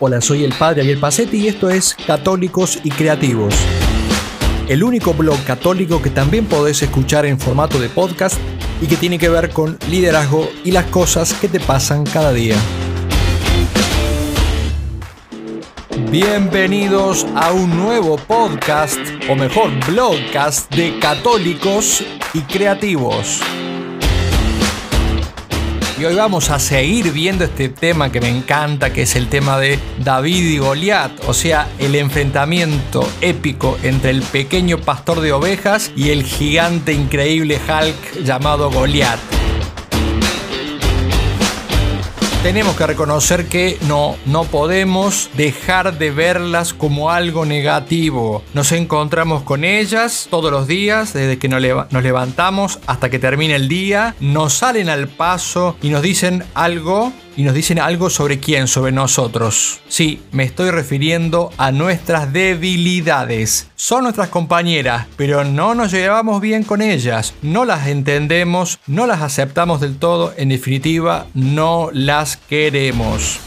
[0.00, 3.54] Hola, soy el padre Ariel Pacetti y esto es Católicos y Creativos.
[4.68, 8.36] El único blog católico que también podés escuchar en formato de podcast
[8.82, 12.56] y que tiene que ver con liderazgo y las cosas que te pasan cada día.
[16.10, 18.98] Bienvenidos a un nuevo podcast,
[19.30, 22.02] o mejor, blogcast de católicos
[22.32, 23.40] y creativos.
[25.96, 29.60] Y hoy vamos a seguir viendo este tema que me encanta, que es el tema
[29.60, 35.92] de David y Goliat, o sea, el enfrentamiento épico entre el pequeño pastor de ovejas
[35.94, 39.43] y el gigante increíble Hulk llamado Goliat.
[42.44, 48.42] Tenemos que reconocer que no, no podemos dejar de verlas como algo negativo.
[48.52, 53.66] Nos encontramos con ellas todos los días, desde que nos levantamos hasta que termina el
[53.66, 58.68] día, nos salen al paso y nos dicen algo y nos dicen algo sobre quién,
[58.68, 59.80] sobre nosotros.
[59.88, 63.68] Sí, me estoy refiriendo a nuestras debilidades.
[63.76, 69.22] Son nuestras compañeras, pero no nos llevamos bien con ellas, no las entendemos, no las
[69.22, 73.40] aceptamos del todo, en definitiva, no las queremos.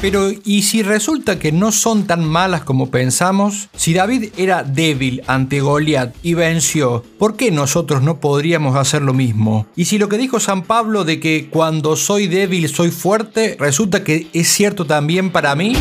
[0.00, 3.68] Pero ¿y si resulta que no son tan malas como pensamos?
[3.74, 9.14] Si David era débil ante Goliat y venció, ¿por qué nosotros no podríamos hacer lo
[9.14, 9.66] mismo?
[9.74, 14.04] Y si lo que dijo San Pablo de que cuando soy débil soy fuerte, resulta
[14.04, 15.74] que es cierto también para mí?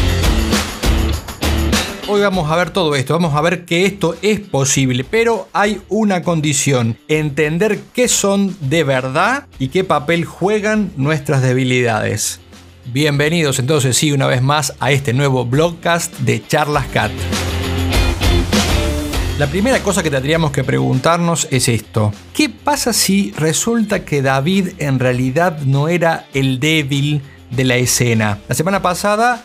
[2.07, 5.81] Hoy vamos a ver todo esto, vamos a ver que esto es posible, pero hay
[5.89, 12.39] una condición, entender qué son de verdad y qué papel juegan nuestras debilidades.
[12.87, 17.11] Bienvenidos entonces sí una vez más a este nuevo blogcast de Charlas Cat.
[19.39, 22.13] La primera cosa que tendríamos que preguntarnos es esto.
[22.33, 28.37] ¿Qué pasa si resulta que David en realidad no era el débil de la escena?
[28.47, 29.43] La semana pasada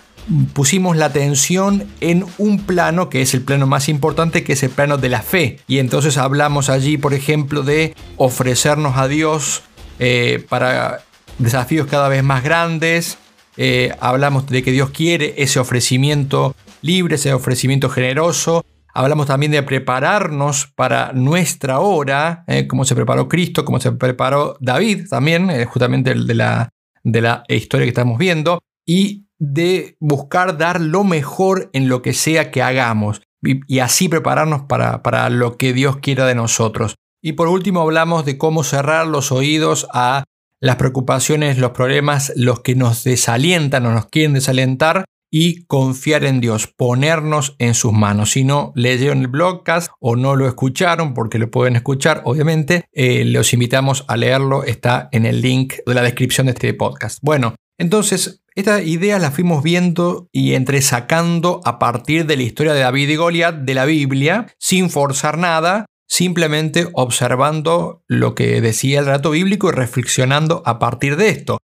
[0.52, 4.70] pusimos la atención en un plano que es el plano más importante, que es el
[4.70, 5.60] plano de la fe.
[5.66, 9.62] Y entonces hablamos allí, por ejemplo, de ofrecernos a Dios
[9.98, 11.04] eh, para
[11.38, 13.16] desafíos cada vez más grandes,
[13.56, 18.64] eh, hablamos de que Dios quiere ese ofrecimiento libre, ese ofrecimiento generoso.
[18.92, 24.56] Hablamos también de prepararnos para nuestra hora, eh, como se preparó Cristo, como se preparó
[24.60, 26.70] David también, eh, justamente de la,
[27.04, 32.12] de la historia que estamos viendo, y de buscar dar lo mejor en lo que
[32.12, 36.96] sea que hagamos y, y así prepararnos para, para lo que Dios quiera de nosotros.
[37.22, 40.24] Y por último hablamos de cómo cerrar los oídos a
[40.60, 46.40] las preocupaciones, los problemas, los que nos desalientan o nos quieren desalentar y confiar en
[46.40, 48.32] Dios, ponernos en sus manos.
[48.32, 53.24] Si no leyeron el blogcast o no lo escucharon, porque lo pueden escuchar, obviamente, eh,
[53.24, 57.20] los invitamos a leerlo, está en el link de la descripción de este podcast.
[57.22, 62.80] Bueno, entonces, esta idea la fuimos viendo y entresacando a partir de la historia de
[62.80, 69.06] David y Goliat de la Biblia, sin forzar nada, simplemente observando lo que decía el
[69.06, 71.58] relato bíblico y reflexionando a partir de esto.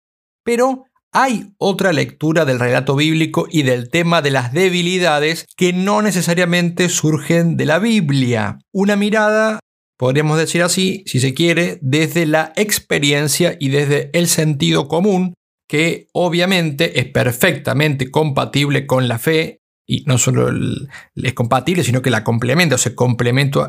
[0.44, 6.00] Pero hay otra lectura del relato bíblico y del tema de las debilidades que no
[6.00, 8.60] necesariamente surgen de la Biblia.
[8.72, 9.58] Una mirada,
[9.98, 15.34] podríamos decir así, si se quiere, desde la experiencia y desde el sentido común,
[15.68, 20.50] que obviamente es perfectamente compatible con la fe y no solo
[21.14, 22.94] es compatible, sino que la complementa, se,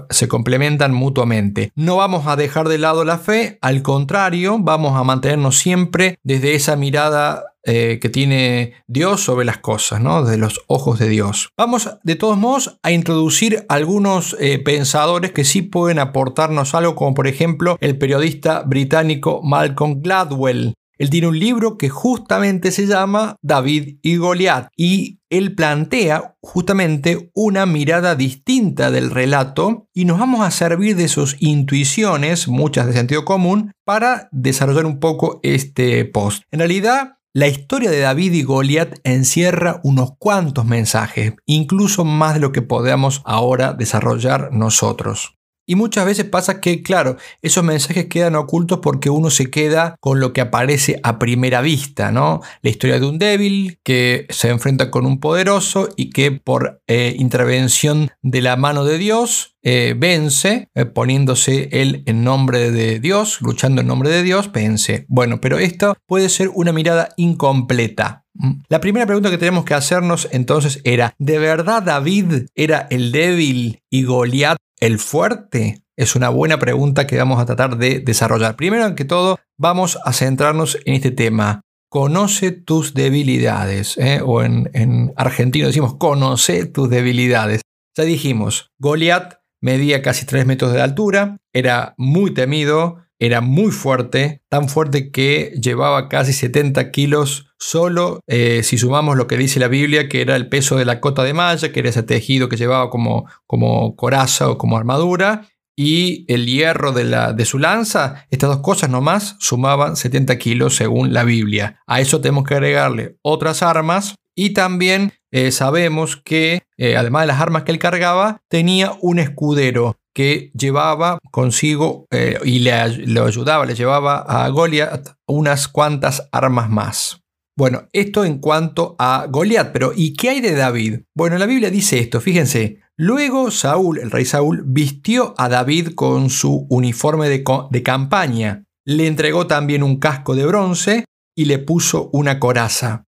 [0.10, 1.72] se complementan mutuamente.
[1.76, 6.56] No vamos a dejar de lado la fe, al contrario, vamos a mantenernos siempre desde
[6.56, 10.24] esa mirada eh, que tiene Dios sobre las cosas, ¿no?
[10.24, 11.50] desde los ojos de Dios.
[11.58, 17.14] Vamos de todos modos a introducir algunos eh, pensadores que sí pueden aportarnos algo, como
[17.14, 20.76] por ejemplo el periodista británico Malcolm Gladwell.
[20.98, 27.32] Él tiene un libro que justamente se llama David y Goliat y él plantea justamente
[27.34, 32.94] una mirada distinta del relato y nos vamos a servir de sus intuiciones, muchas de
[32.94, 36.44] sentido común, para desarrollar un poco este post.
[36.52, 42.40] En realidad, la historia de David y Goliat encierra unos cuantos mensajes, incluso más de
[42.40, 45.37] lo que podamos ahora desarrollar nosotros.
[45.70, 50.22] Y muchas veces pasa que, claro, esos mensajes quedan ocultos porque uno se queda con
[50.22, 52.42] lo que aparece a primera vista, ¿no?
[52.62, 57.16] La historia de un débil que se enfrenta con un poderoso y que por eh,
[57.20, 63.42] intervención de la mano de Dios eh, vence, eh, poniéndose él en nombre de Dios,
[63.42, 65.06] luchando en nombre de Dios, vence.
[65.10, 68.24] Bueno, pero esto puede ser una mirada incompleta.
[68.36, 68.62] ¿Mm?
[68.70, 73.82] La primera pregunta que tenemos que hacernos entonces era, ¿de verdad David era el débil
[73.90, 75.84] y Goliat el fuerte?
[75.96, 78.56] Es una buena pregunta que vamos a tratar de desarrollar.
[78.56, 81.62] Primero que todo, vamos a centrarnos en este tema.
[81.90, 83.98] conoce tus debilidades.
[83.98, 84.22] ¿eh?
[84.24, 87.62] O en, en argentino decimos, conoce tus debilidades.
[87.98, 94.42] Ya dijimos, Goliat medía casi 3 metros de altura, era muy temido, era muy fuerte,
[94.50, 99.68] tan fuerte que llevaba casi 70 kilos solo, eh, si sumamos lo que dice la
[99.68, 102.58] Biblia, que era el peso de la cota de malla, que era ese tejido que
[102.58, 108.26] llevaba como, como coraza o como armadura, y el hierro de, la, de su lanza,
[108.32, 111.82] estas dos cosas nomás sumaban 70 kilos según la Biblia.
[111.86, 117.28] A eso tenemos que agregarle otras armas y también eh, sabemos que, eh, además de
[117.28, 123.68] las armas que él cargaba, tenía un escudero que llevaba consigo eh, y le, ayudaba,
[123.68, 127.22] le llevaba a Goliat unas cuantas armas más.
[127.56, 131.02] Bueno, esto en cuanto a Goliat, pero ¿y qué hay de David?
[131.16, 136.32] Bueno, la Biblia dice esto, fíjense, luego Saúl, el rey Saúl, vistió a David con
[136.32, 141.06] su uniforme de, de campaña, le entregó también un casco de bronce
[141.38, 143.04] y le puso una coraza.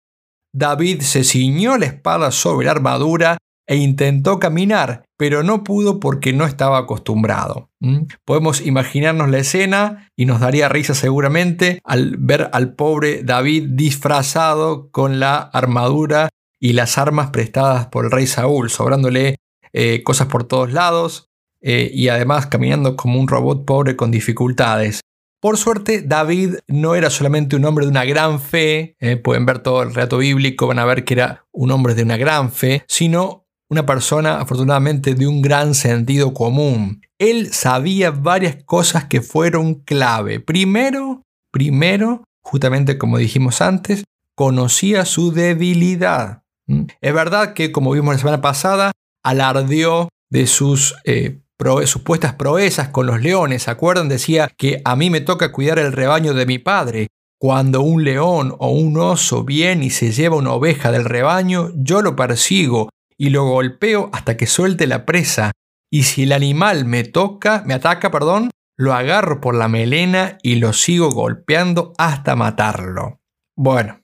[0.55, 3.37] David se ciñó la espada sobre la armadura
[3.67, 7.69] e intentó caminar, pero no pudo porque no estaba acostumbrado.
[7.79, 8.03] ¿Mm?
[8.25, 14.89] Podemos imaginarnos la escena y nos daría risa seguramente al ver al pobre David disfrazado
[14.91, 16.29] con la armadura
[16.59, 19.37] y las armas prestadas por el rey Saúl, sobrándole
[19.73, 21.29] eh, cosas por todos lados
[21.61, 25.01] eh, y además caminando como un robot pobre con dificultades.
[25.41, 29.59] Por suerte, David no era solamente un hombre de una gran fe, eh, pueden ver
[29.59, 32.83] todo el relato bíblico, van a ver que era un hombre de una gran fe,
[32.87, 37.01] sino una persona afortunadamente de un gran sentido común.
[37.17, 40.39] Él sabía varias cosas que fueron clave.
[40.39, 44.03] Primero, primero, justamente como dijimos antes,
[44.35, 46.43] conocía su debilidad.
[46.67, 46.83] ¿Mm?
[47.01, 48.91] Es verdad que, como vimos la semana pasada,
[49.23, 51.39] alardeó de sus eh,
[51.85, 53.63] supuestas proezas con los leones.
[53.63, 54.09] ¿Se acuerdan?
[54.09, 57.07] Decía que a mí me toca cuidar el rebaño de mi padre.
[57.39, 62.01] Cuando un león o un oso viene y se lleva una oveja del rebaño, yo
[62.01, 65.51] lo persigo y lo golpeo hasta que suelte la presa,
[65.91, 70.55] y si el animal me toca, me ataca, perdón, lo agarro por la melena y
[70.55, 73.21] lo sigo golpeando hasta matarlo.
[73.55, 74.01] Bueno,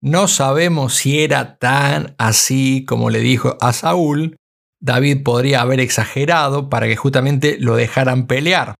[0.00, 4.36] no sabemos si era tan así como le dijo a Saúl.
[4.80, 8.74] David podría haber exagerado para que justamente lo dejaran pelear.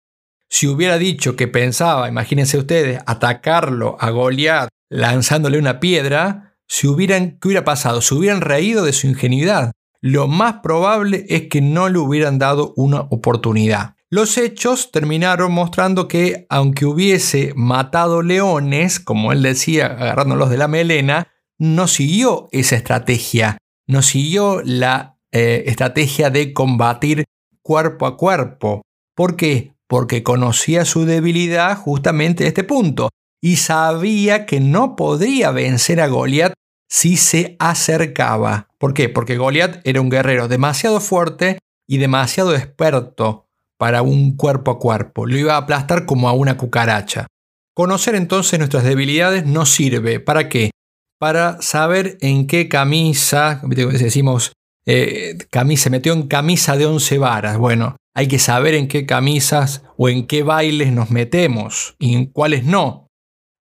[0.50, 7.38] Si hubiera dicho que pensaba, imagínense ustedes, atacarlo a Goliat lanzándole una piedra, si hubieran,
[7.40, 8.00] ¿qué hubiera pasado?
[8.00, 9.72] Se hubieran reído de su ingenuidad.
[10.00, 13.94] Lo más probable es que no le hubieran dado una oportunidad.
[14.11, 20.69] Los hechos terminaron mostrando que, aunque hubiese matado leones, como él decía, agarrándolos de la
[20.69, 21.28] melena,
[21.58, 27.25] no siguió esa estrategia, no siguió la eh, estrategia de combatir
[27.62, 28.82] cuerpo a cuerpo.
[29.16, 29.75] ¿Por qué?
[29.88, 33.11] Porque conocía su debilidad justamente en este punto
[33.44, 36.55] y sabía que no podría vencer a Goliat
[36.88, 38.70] si se acercaba.
[38.79, 39.11] ¿Por qué?
[39.11, 43.44] Porque Goliat era un guerrero demasiado fuerte y demasiado experto
[43.79, 45.26] para un cuerpo a cuerpo.
[45.26, 47.26] Lo iba a aplastar como a una cucaracha.
[47.75, 50.20] Conocer entonces nuestras debilidades nos sirve.
[50.20, 50.70] ¿Para qué?
[51.19, 54.55] Para saber en qué camisa, decimos,
[54.87, 57.58] eh, camisa, se metió en camisa de once varas.
[57.58, 62.25] Bueno, hay que saber en qué camisas o en qué bailes nos metemos y en
[62.25, 63.04] cuáles no.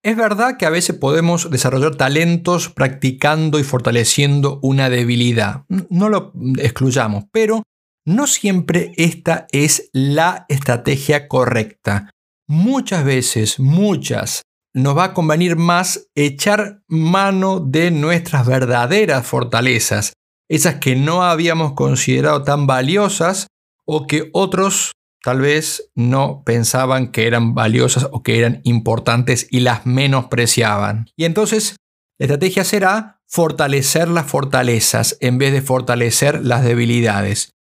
[0.03, 5.63] Es verdad que a veces podemos desarrollar talentos practicando y fortaleciendo una debilidad.
[5.89, 7.63] No lo excluyamos, pero
[8.05, 12.09] no siempre esta es la estrategia correcta.
[12.49, 14.41] Muchas veces, muchas,
[14.73, 20.11] nos va a convenir más echar mano de nuestras verdaderas fortalezas,
[20.49, 23.47] esas que no habíamos considerado tan valiosas
[23.87, 24.91] o que otros
[25.23, 31.09] tal vez no pensaban que eran valiosas o que eran importantes y las menospreciaban.
[31.15, 31.77] Y entonces
[32.19, 37.51] la estrategia será fortalecer las fortalezas en vez de fortalecer las debilidades.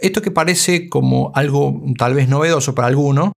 [0.00, 3.32] Esto que parece como algo tal vez novedoso para alguno,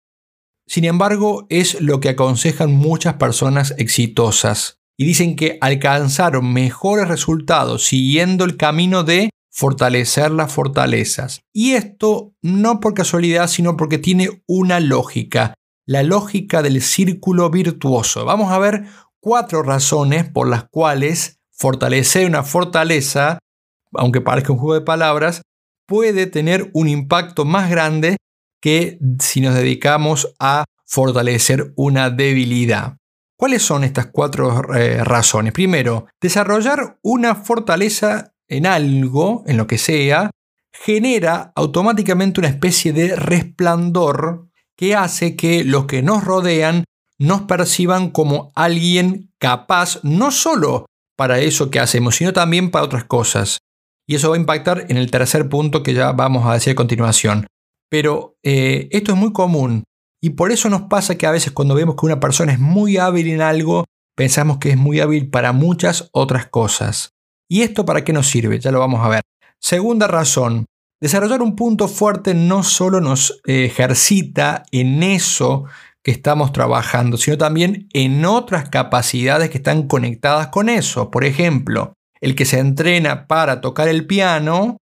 [0.65, 7.86] sin embargo es lo que aconsejan muchas personas exitosas y dicen que alcanzaron mejores resultados
[7.86, 11.41] siguiendo el camino de fortalecer las fortalezas.
[11.53, 15.53] Y esto no por casualidad, sino porque tiene una lógica,
[15.88, 18.25] la lógica del círculo virtuoso.
[18.25, 18.83] Vamos a ver
[19.21, 23.39] cuatro razones por las cuales fortalecer una fortaleza,
[23.93, 25.41] aunque parezca un juego de palabras,
[25.88, 28.17] puede tener un impacto más grande
[28.62, 32.97] que si nos dedicamos a fortalecer una debilidad.
[33.38, 35.53] ¿Cuáles son estas cuatro eh, razones?
[35.53, 40.31] Primero, desarrollar una fortaleza en algo, en lo que sea,
[40.73, 46.83] genera automáticamente una especie de resplandor que hace que los que nos rodean
[47.17, 50.85] nos perciban como alguien capaz, no solo
[51.15, 53.59] para eso que hacemos, sino también para otras cosas.
[54.07, 56.75] Y eso va a impactar en el tercer punto que ya vamos a decir a
[56.75, 57.47] continuación.
[57.89, 59.83] Pero eh, esto es muy común
[60.21, 62.97] y por eso nos pasa que a veces cuando vemos que una persona es muy
[62.97, 63.85] hábil en algo,
[64.15, 67.14] pensamos que es muy hábil para muchas otras cosas.
[67.49, 68.59] ¿Y esto para qué nos sirve?
[68.59, 69.21] Ya lo vamos a ver.
[69.59, 70.65] Segunda razón,
[71.01, 75.65] desarrollar un punto fuerte no solo nos ejercita en eso
[76.03, 81.09] que estamos trabajando, sino también en otras capacidades que están conectadas con eso.
[81.09, 84.77] Por ejemplo, el que se entrena para tocar el piano,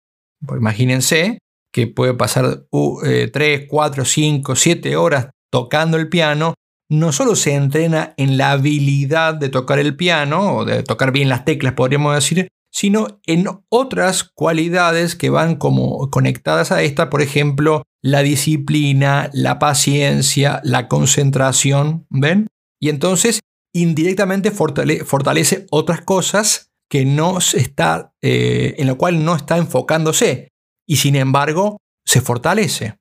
[0.45, 1.39] pues imagínense
[1.73, 6.55] que puede pasar 3, 4, 5, 7 horas tocando el piano,
[6.93, 11.31] no solo se entrena en la habilidad de tocar el piano, o de tocar bien
[11.31, 17.23] las teclas, podríamos decir, sino en otras cualidades que van como conectadas a esta, por
[17.23, 22.49] ejemplo, la disciplina, la paciencia, la concentración, ¿ven?
[22.79, 23.41] Y entonces
[23.75, 30.49] indirectamente fortalece, otras cosas que no está, eh, en lo cual no está enfocándose
[30.87, 32.99] y sin embargo se fortalece.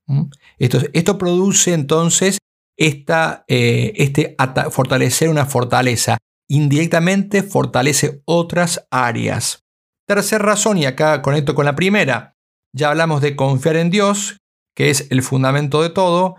[0.59, 2.37] Esto, esto produce entonces
[2.81, 4.35] esta, eh, este
[4.71, 6.17] fortalecer una fortaleza.
[6.49, 9.59] Indirectamente fortalece otras áreas.
[10.07, 12.33] Tercera razón, y acá conecto con la primera,
[12.75, 14.37] ya hablamos de confiar en Dios,
[14.75, 16.37] que es el fundamento de todo,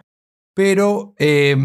[0.55, 1.57] pero eh,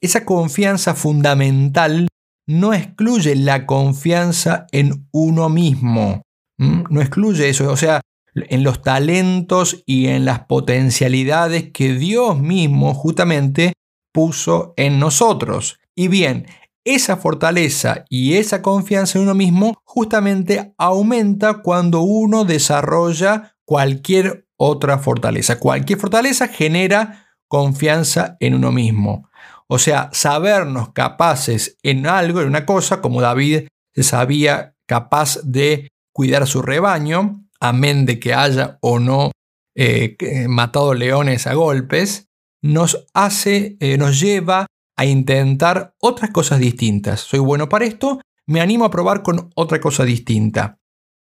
[0.00, 2.08] esa confianza fundamental
[2.48, 6.22] no excluye la confianza en uno mismo.
[6.58, 7.70] No excluye eso.
[7.70, 8.00] O sea,
[8.34, 13.72] en los talentos y en las potencialidades que Dios mismo justamente
[14.14, 15.80] puso en nosotros.
[15.96, 16.46] Y bien,
[16.84, 24.98] esa fortaleza y esa confianza en uno mismo justamente aumenta cuando uno desarrolla cualquier otra
[24.98, 25.58] fortaleza.
[25.58, 29.28] Cualquier fortaleza genera confianza en uno mismo.
[29.66, 35.88] O sea, sabernos capaces en algo, en una cosa, como David se sabía capaz de
[36.12, 39.32] cuidar su rebaño, amén de que haya o no
[39.74, 40.16] eh,
[40.48, 42.28] matado leones a golpes,
[42.64, 44.66] nos hace, eh, nos lleva
[44.96, 47.20] a intentar otras cosas distintas.
[47.20, 50.78] Soy bueno para esto, me animo a probar con otra cosa distinta.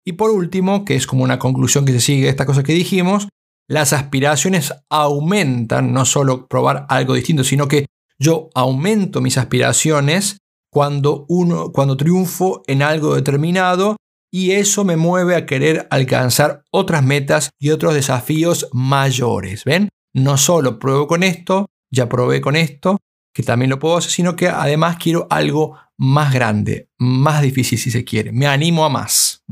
[0.04, 2.73] Y por último, que es como una conclusión que se sigue de estas cosas que
[2.73, 3.28] dijimos,
[3.68, 7.87] las aspiraciones aumentan, no solo probar algo distinto, sino que
[8.18, 10.38] yo aumento mis aspiraciones
[10.73, 13.97] cuando, uno, cuando triunfo en algo determinado
[14.33, 19.62] y eso me mueve a querer alcanzar otras metas y otros desafíos mayores.
[19.64, 19.88] ¿Ven?
[20.15, 22.99] No solo pruebo con esto, ya probé con esto,
[23.35, 27.91] que también lo puedo hacer, sino que además quiero algo más grande, más difícil si
[27.91, 28.33] se quiere.
[28.33, 29.45] Me animo a más.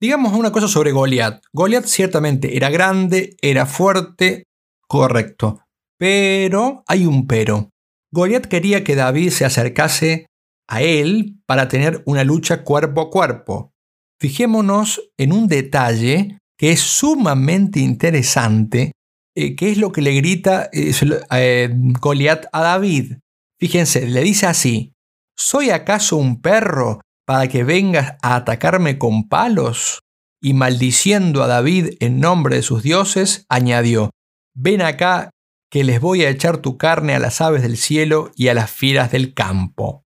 [0.00, 1.42] Digamos una cosa sobre Goliat.
[1.52, 4.44] Goliat ciertamente era grande, era fuerte,
[4.86, 5.60] correcto.
[5.98, 7.70] Pero hay un pero.
[8.12, 10.26] Goliat quería que David se acercase
[10.68, 13.72] a él para tener una lucha cuerpo a cuerpo.
[14.20, 18.92] Fijémonos en un detalle que es sumamente interesante,
[19.36, 23.18] eh, que es lo que le grita eh, Goliat a David.
[23.60, 24.94] Fíjense, le dice así,
[25.36, 30.00] ¿soy acaso un perro para que vengas a atacarme con palos?
[30.42, 34.10] Y maldiciendo a David en nombre de sus dioses, añadió,
[34.54, 35.30] ven acá
[35.70, 38.70] que les voy a echar tu carne a las aves del cielo y a las
[38.70, 40.04] fieras del campo.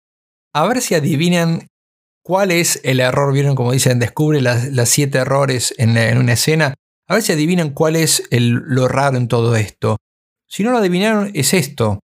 [0.54, 1.68] A ver si adivinan
[2.22, 3.32] cuál es el error.
[3.32, 6.74] Vieron como dicen, descubre las, siete errores en, una escena.
[7.08, 9.96] A ver si adivinan cuál es lo raro en todo esto.
[10.46, 12.00] Si no lo adivinaron, es esto.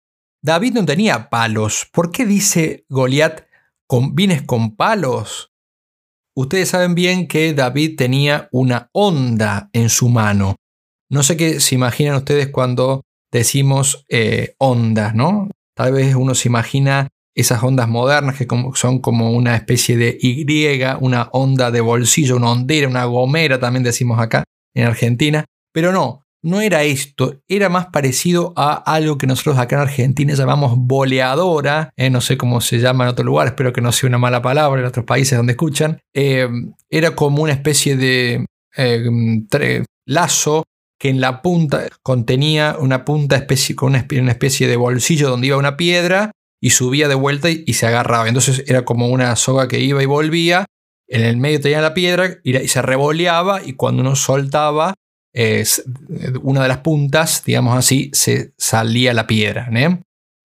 [0.43, 1.87] David no tenía palos.
[1.91, 3.41] ¿Por qué dice Goliat,
[4.13, 5.51] vienes con palos?
[6.35, 10.55] Ustedes saben bien que David tenía una onda en su mano.
[11.09, 15.49] No sé qué se imaginan ustedes cuando decimos eh, onda, ¿no?
[15.75, 20.45] Tal vez uno se imagina esas ondas modernas que son como una especie de Y,
[20.99, 25.45] una onda de bolsillo, una hondera, una gomera, también decimos acá en Argentina.
[25.73, 30.33] Pero no, no era esto, era más parecido a algo que nosotros acá en Argentina
[30.33, 34.09] llamamos boleadora, eh, no sé cómo se llama en otro lugar, espero que no sea
[34.09, 35.99] una mala palabra en otros países donde escuchan.
[36.13, 36.49] Eh,
[36.89, 38.45] era como una especie de
[40.05, 40.63] lazo
[41.01, 45.57] que en la punta contenía una punta especie, con una especie de bolsillo donde iba
[45.57, 48.27] una piedra y subía de vuelta y, se agarraba.
[48.27, 50.65] Entonces era como una soga que iba y volvía.
[51.11, 54.93] En el medio tenía la piedra y, se revoleaba y cuando uno soltaba
[56.41, 59.69] una de las puntas, digamos así, se salía la piedra.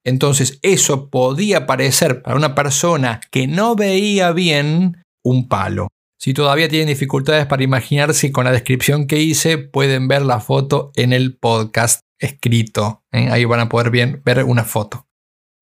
[0.04, 5.88] Entonces eso podía parecer para una persona que no veía bien un palo.
[6.18, 10.90] Si todavía tienen dificultades para imaginarse con la descripción que hice, pueden ver la foto
[10.96, 13.04] en el podcast escrito.
[13.12, 13.28] ¿eh?
[13.30, 15.06] Ahí van a poder bien, ver una foto.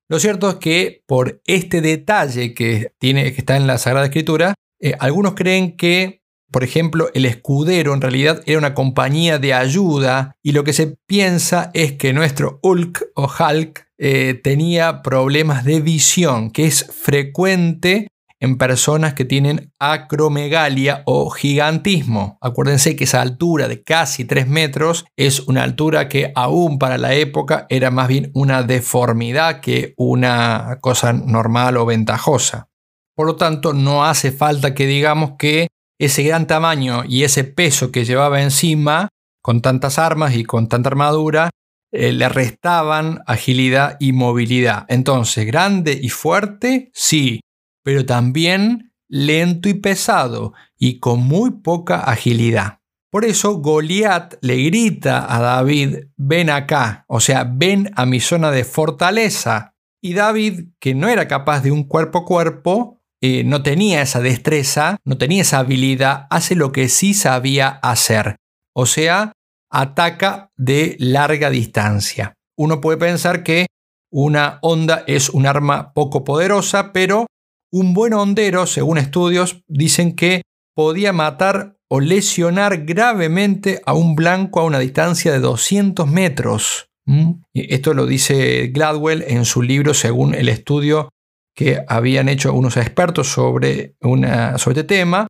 [0.08, 4.54] Lo cierto es que por este detalle que, tiene, que está en la Sagrada Escritura,
[4.84, 6.20] eh, algunos creen que,
[6.52, 10.98] por ejemplo, el escudero en realidad era una compañía de ayuda y lo que se
[11.06, 18.08] piensa es que nuestro Hulk o Hulk eh, tenía problemas de visión, que es frecuente
[18.40, 22.36] en personas que tienen acromegalia o gigantismo.
[22.42, 27.14] Acuérdense que esa altura de casi 3 metros es una altura que aún para la
[27.14, 32.68] época era más bien una deformidad que una cosa normal o ventajosa.
[33.14, 35.68] Por lo tanto, no hace falta que digamos que
[35.98, 39.08] ese gran tamaño y ese peso que llevaba encima,
[39.42, 41.50] con tantas armas y con tanta armadura,
[41.92, 44.84] eh, le restaban agilidad y movilidad.
[44.88, 47.40] Entonces, grande y fuerte, sí,
[47.84, 52.80] pero también lento y pesado y con muy poca agilidad.
[53.10, 58.50] Por eso Goliat le grita a David, ven acá, o sea, ven a mi zona
[58.50, 59.76] de fortaleza.
[60.02, 64.20] Y David, que no era capaz de un cuerpo a cuerpo, eh, no tenía esa
[64.20, 68.36] destreza, no tenía esa habilidad, hace lo que sí sabía hacer.
[68.76, 69.32] O sea,
[69.72, 72.34] ataca de larga distancia.
[72.58, 73.68] Uno puede pensar que
[74.12, 77.26] una onda es un arma poco poderosa, pero
[77.72, 80.42] un buen hondero, según estudios, dicen que
[80.76, 86.90] podía matar o lesionar gravemente a un blanco a una distancia de 200 metros.
[87.06, 87.40] ¿Mm?
[87.54, 91.08] Esto lo dice Gladwell en su libro según el estudio
[91.54, 95.26] que habían hecho unos expertos sobre, una, sobre este tema.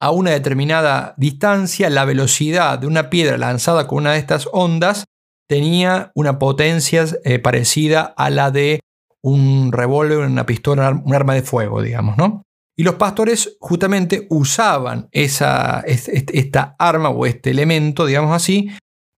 [0.00, 5.04] A una determinada distancia, la velocidad de una piedra lanzada con una de estas ondas
[5.48, 8.80] tenía una potencia eh, parecida a la de
[9.22, 12.42] un revólver, una pistola, un arma de fuego, digamos, ¿no?
[12.76, 18.70] Y los pastores justamente usaban esa, esta arma o este elemento, digamos así,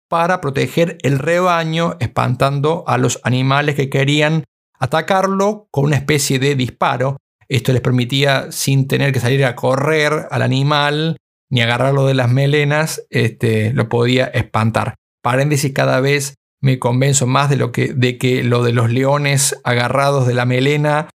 [0.08, 4.44] para proteger el rebaño, espantando a los animales que querían
[4.78, 7.18] atacarlo con una especie de disparo.
[7.48, 11.16] Esto les permitía, sin tener que salir a correr al animal
[11.50, 14.96] ni agarrarlo de las melenas, este, lo podía espantar.
[15.22, 19.56] Paréntesis, cada vez me convenzo más de, lo que, de que lo de los leones
[19.62, 21.08] agarrados de la melena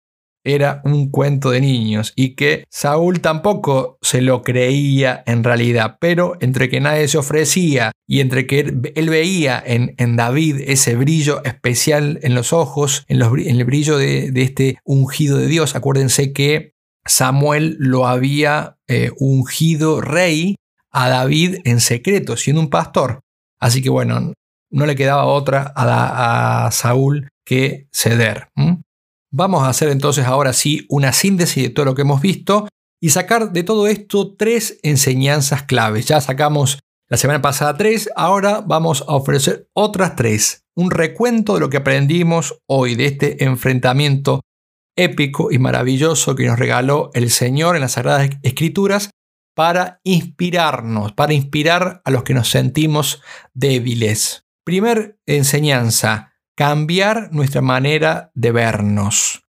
[0.43, 6.37] era un cuento de niños y que Saúl tampoco se lo creía en realidad, pero
[6.39, 11.43] entre que nadie se ofrecía y entre que él, veía en, en, David ese brillo
[11.43, 16.73] especial en los ojos, en, el brillo de, este ungido de Dios, acuérdense que
[17.05, 20.55] Samuel lo había eh, ungido rey
[20.91, 23.21] a David en secreto, siendo un pastor.
[23.59, 24.33] Así que bueno,
[24.71, 28.49] no le quedaba otra a, Saúl que ceder.
[29.31, 32.67] Vamos a hacer entonces ahora sí una síntesis de todo lo que hemos visto
[33.01, 36.07] y sacar de todo esto tres enseñanzas claves.
[36.07, 40.63] Ya sacamos la semana pasada tres, ahora vamos a ofrecer otras tres.
[40.75, 44.41] Un recuento de lo que aprendimos hoy de este enfrentamiento
[44.95, 49.09] épico y maravilloso que nos regaló el Señor en las Sagradas Escrituras
[49.55, 53.21] para inspirarnos, para inspirar a los que nos sentimos
[53.53, 54.45] débiles.
[54.63, 56.28] Primer enseñanza,
[56.59, 59.43] cambiar nuestra manera de vernos.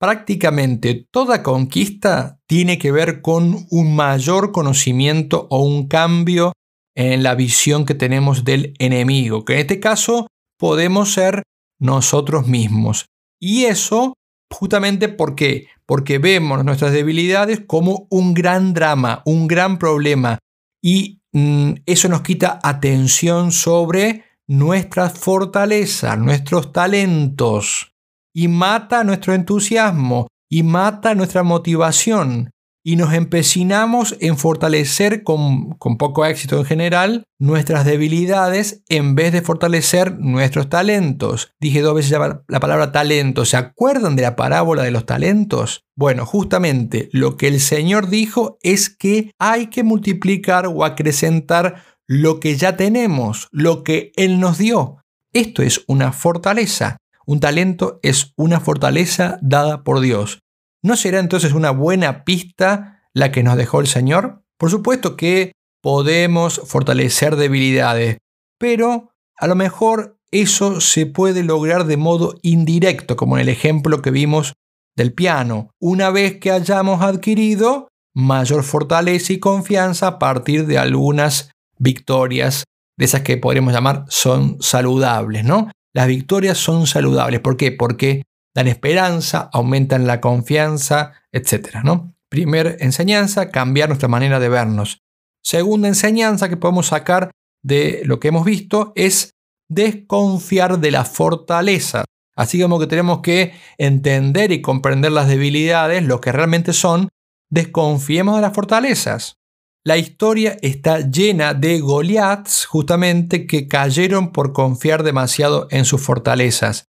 [0.00, 6.54] Prácticamente toda conquista tiene que ver con un mayor conocimiento o un cambio
[6.96, 10.26] en la visión que tenemos del enemigo, que en este caso
[10.58, 11.42] podemos ser
[11.78, 13.04] nosotros mismos.
[13.38, 14.14] Y eso
[14.50, 20.38] justamente porque porque vemos nuestras debilidades como un gran drama, un gran problema
[20.82, 27.92] y mm, eso nos quita atención sobre nuestra fortaleza, nuestros talentos,
[28.34, 32.50] y mata nuestro entusiasmo, y mata nuestra motivación,
[32.86, 39.32] y nos empecinamos en fortalecer con, con, poco éxito en general nuestras debilidades en vez
[39.32, 41.52] de fortalecer nuestros talentos.
[41.58, 43.46] Dije dos veces la palabra talento.
[43.46, 45.84] ¿Se acuerdan de la parábola de los talentos?
[45.96, 52.40] Bueno, justamente lo que el Señor dijo es que hay que multiplicar o acrecentar lo
[52.40, 54.98] que ya tenemos, lo que Él nos dio.
[55.32, 56.98] Esto es una fortaleza.
[57.26, 60.40] Un talento es una fortaleza dada por Dios.
[60.82, 64.42] ¿No será entonces una buena pista la que nos dejó el Señor?
[64.58, 68.18] Por supuesto que podemos fortalecer debilidades,
[68.58, 74.02] pero a lo mejor eso se puede lograr de modo indirecto, como en el ejemplo
[74.02, 74.54] que vimos
[74.96, 75.70] del piano.
[75.80, 82.64] Una vez que hayamos adquirido mayor fortaleza y confianza a partir de algunas victorias
[82.96, 85.70] de esas que podríamos llamar son saludables, ¿no?
[85.94, 87.40] Las victorias son saludables.
[87.40, 87.72] ¿Por qué?
[87.72, 88.22] Porque
[88.54, 91.78] dan esperanza, aumentan la confianza, etc.
[91.84, 92.14] ¿no?
[92.28, 95.02] Primer enseñanza, cambiar nuestra manera de vernos.
[95.42, 97.30] Segunda enseñanza que podemos sacar
[97.62, 99.34] de lo que hemos visto es
[99.68, 102.04] desconfiar de la fortaleza.
[102.36, 107.08] Así como que tenemos que entender y comprender las debilidades, lo que realmente son,
[107.50, 109.36] desconfiemos de las fortalezas.
[109.86, 116.86] La historia está llena de Goliaths justamente que cayeron por confiar demasiado en sus fortalezas.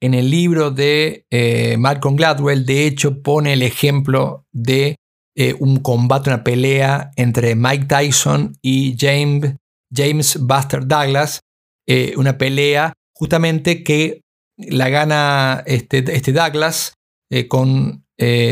[0.00, 4.94] En el libro de eh, Malcolm Gladwell, de hecho, pone el ejemplo de
[5.36, 9.56] eh, un combate, una pelea entre Mike Tyson y James,
[9.92, 11.40] James Buster Douglas,
[11.88, 14.20] eh, una pelea justamente que
[14.56, 16.94] la gana este, este Douglas
[17.48, 18.04] con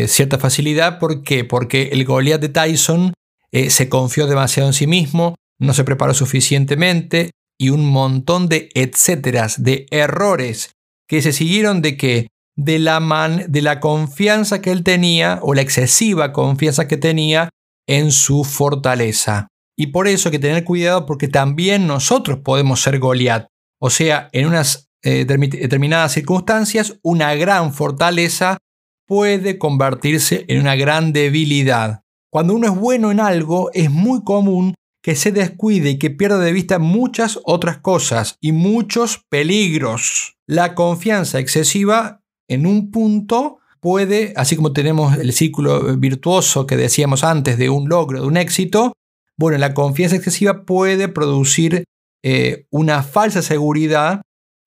[0.07, 0.99] cierta facilidad.
[0.99, 1.45] ¿Por qué?
[1.45, 3.13] Porque el Goliath de Tyson
[3.53, 9.63] se confió demasiado en sí mismo, no se preparó suficientemente y un montón de etcéteras,
[9.63, 10.73] de errores
[11.09, 15.55] que se siguieron de que de la, man, de la confianza que él tenía o
[15.55, 17.51] la excesiva confianza que tenía
[17.89, 19.49] en su fortaleza.
[19.77, 23.47] Y por eso hay que tener cuidado porque también nosotros podemos ser Goliat.
[23.81, 28.59] O sea, en unas eh, determinadas circunstancias, una gran fortaleza
[29.07, 32.03] puede convertirse en una gran debilidad.
[32.31, 36.39] Cuando uno es bueno en algo, es muy común que se descuide y que pierda
[36.39, 40.37] de vista muchas otras cosas y muchos peligros.
[40.47, 47.25] La confianza excesiva en un punto puede, así como tenemos el círculo virtuoso que decíamos
[47.25, 48.93] antes de un logro, de un éxito,
[49.39, 51.85] bueno, la confianza excesiva puede producir
[52.25, 54.23] eh, una falsa seguridad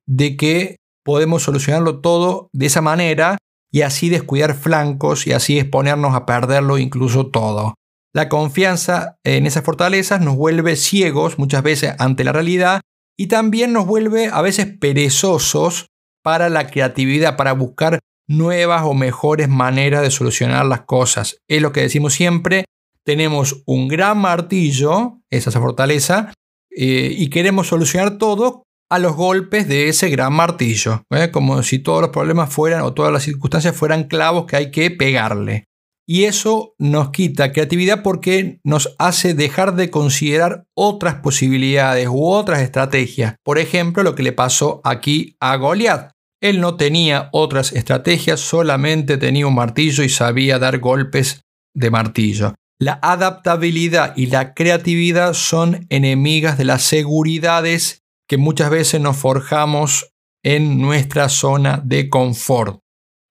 [0.07, 3.37] de que podemos solucionarlo todo de esa manera
[3.71, 7.75] y así descuidar flancos y así exponernos a perderlo incluso todo.
[8.13, 12.81] La confianza en esas fortalezas nos vuelve ciegos muchas veces ante la realidad
[13.17, 15.87] y también nos vuelve a veces perezosos
[16.21, 21.37] para la creatividad, para buscar nuevas o mejores maneras de solucionar las cosas.
[21.47, 22.65] Es lo que decimos siempre,
[23.05, 26.33] tenemos un gran martillo, esa es fortaleza,
[26.69, 31.31] eh, y queremos solucionar todo a los golpes de ese gran martillo, ¿eh?
[31.31, 34.91] como si todos los problemas fueran o todas las circunstancias fueran clavos que hay que
[34.91, 35.69] pegarle.
[36.05, 42.59] Y eso nos quita creatividad porque nos hace dejar de considerar otras posibilidades u otras
[42.59, 43.35] estrategias.
[43.45, 46.11] Por ejemplo, lo que le pasó aquí a Goliath.
[46.41, 52.55] Él no tenía otras estrategias, solamente tenía un martillo y sabía dar golpes de martillo.
[52.77, 58.00] La adaptabilidad y la creatividad son enemigas de las seguridades
[58.31, 62.79] que muchas veces nos forjamos en nuestra zona de confort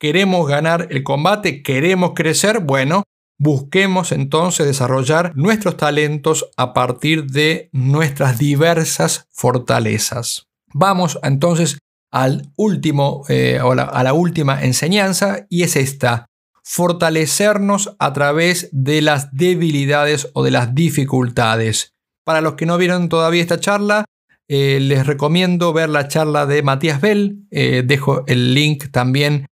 [0.00, 3.04] queremos ganar el combate, queremos crecer, bueno,
[3.38, 10.48] busquemos entonces desarrollar nuestros talentos a partir de nuestras diversas fortalezas.
[10.72, 11.78] Vamos entonces
[12.10, 16.26] al último, eh, a la última enseñanza y es esta,
[16.64, 21.92] fortalecernos a través de las debilidades o de las dificultades.
[22.24, 24.06] Para los que no vieron todavía esta charla,
[24.52, 27.46] eh, les recomiendo ver la charla de Matías Bell.
[27.52, 29.46] Eh, dejo el link también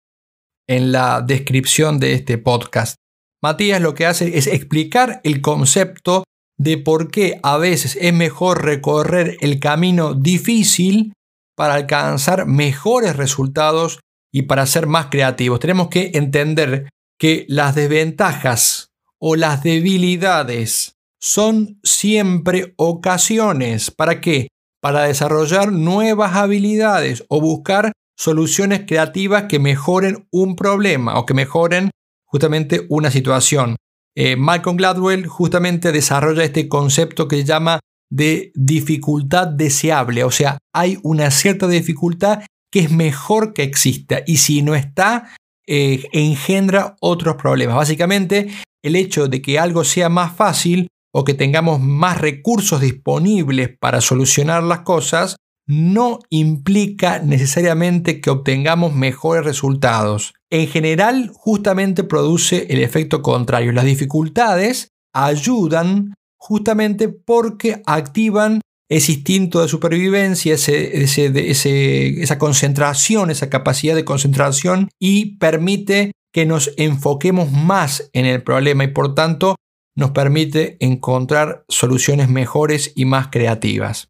[0.66, 2.96] en la descripción de este podcast.
[3.40, 6.24] Matías lo que hace es explicar el concepto
[6.58, 11.12] de por qué a veces es mejor recorrer el camino difícil
[11.56, 14.00] para alcanzar mejores resultados
[14.32, 15.60] y para ser más creativos.
[15.60, 16.88] Tenemos que entender
[17.20, 18.88] que las desventajas
[19.20, 23.92] o las debilidades son siempre ocasiones.
[23.92, 24.48] ¿Para qué?
[24.80, 31.90] Para desarrollar nuevas habilidades o buscar soluciones creativas que mejoren un problema o que mejoren
[32.26, 33.76] justamente una situación.
[34.16, 40.98] Eh, Malcolm Gladwell justamente desarrolla este concepto que llama de dificultad deseable, o sea, hay
[41.02, 42.40] una cierta dificultad
[42.72, 45.34] que es mejor que exista y si no está,
[45.66, 47.76] eh, engendra otros problemas.
[47.76, 48.48] Básicamente,
[48.82, 54.00] el hecho de que algo sea más fácil o que tengamos más recursos disponibles para
[54.00, 60.32] solucionar las cosas no implica necesariamente que obtengamos mejores resultados.
[60.50, 63.72] En general, justamente produce el efecto contrario.
[63.72, 74.06] Las dificultades ayudan justamente porque activan ese instinto de supervivencia, esa concentración, esa capacidad de
[74.06, 79.56] concentración y permite que nos enfoquemos más en el problema y por tanto
[79.98, 84.08] nos permite encontrar soluciones mejores y más creativas.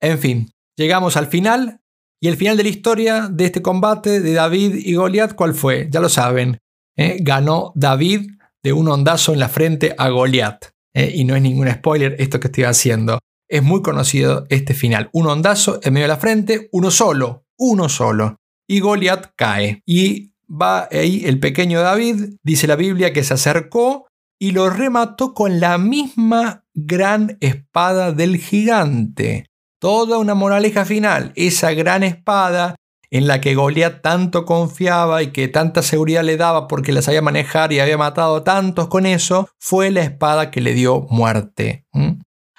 [0.00, 1.80] En fin, Llegamos al final.
[2.20, 5.88] Y el final de la historia de este combate de David y Goliat, ¿cuál fue?
[5.90, 6.58] Ya lo saben.
[6.96, 7.16] ¿eh?
[7.20, 8.30] Ganó David
[8.62, 10.66] de un ondazo en la frente a Goliat.
[10.94, 11.12] ¿eh?
[11.14, 13.18] Y no es ningún spoiler esto que estoy haciendo.
[13.48, 15.10] Es muy conocido este final.
[15.12, 18.36] Un ondazo en medio de la frente, uno solo, uno solo.
[18.68, 19.82] Y Goliat cae.
[19.84, 24.06] Y va ahí el pequeño David, dice la Biblia, que se acercó
[24.38, 29.48] y lo remató con la misma gran espada del gigante
[29.78, 31.32] toda una moraleja final.
[31.36, 32.74] Esa gran espada,
[33.10, 37.22] en la que Goliat tanto confiaba y que tanta seguridad le daba porque la sabía
[37.22, 41.86] manejar y había matado a tantos con eso, fue la espada que le dio muerte.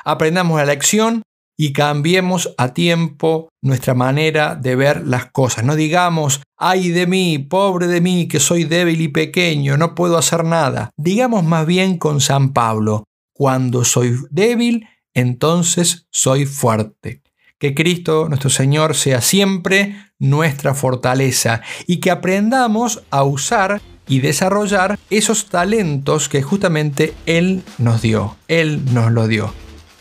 [0.03, 1.21] Aprendamos la lección
[1.59, 5.65] y cambiemos a tiempo nuestra manera de ver las cosas.
[5.65, 10.17] No digamos, ay de mí, pobre de mí, que soy débil y pequeño, no puedo
[10.17, 10.91] hacer nada.
[10.95, 17.23] Digamos más bien con San Pablo, cuando soy débil, entonces soy fuerte.
[17.57, 24.97] Que Cristo, nuestro Señor, sea siempre nuestra fortaleza y que aprendamos a usar y desarrollar
[25.09, 28.37] esos talentos que justamente Él nos dio.
[28.47, 29.53] Él nos lo dio.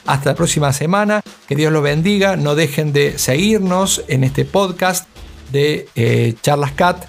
[0.09, 5.07] Hasta la próxima semana, que Dios los bendiga, no dejen de seguirnos en este podcast
[5.53, 7.05] de eh, Charlas Cat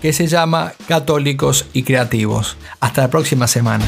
[0.00, 2.56] que se llama Católicos y Creativos.
[2.80, 3.84] Hasta la próxima semana.